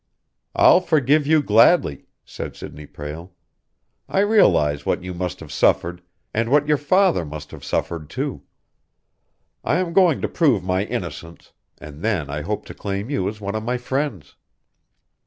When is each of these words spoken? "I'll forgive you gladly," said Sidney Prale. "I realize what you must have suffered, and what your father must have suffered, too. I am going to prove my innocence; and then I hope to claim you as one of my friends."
"I'll 0.55 0.81
forgive 0.81 1.27
you 1.27 1.43
gladly," 1.43 2.07
said 2.25 2.55
Sidney 2.55 2.87
Prale. 2.87 3.35
"I 4.09 4.21
realize 4.21 4.83
what 4.83 5.03
you 5.03 5.13
must 5.13 5.39
have 5.41 5.51
suffered, 5.51 6.01
and 6.33 6.49
what 6.49 6.67
your 6.67 6.79
father 6.79 7.23
must 7.23 7.51
have 7.51 7.63
suffered, 7.63 8.09
too. 8.09 8.41
I 9.63 9.75
am 9.77 9.93
going 9.93 10.19
to 10.21 10.27
prove 10.27 10.63
my 10.63 10.85
innocence; 10.85 11.51
and 11.77 12.01
then 12.01 12.31
I 12.31 12.41
hope 12.41 12.65
to 12.65 12.73
claim 12.73 13.11
you 13.11 13.29
as 13.29 13.39
one 13.39 13.53
of 13.53 13.61
my 13.61 13.77
friends." 13.77 14.35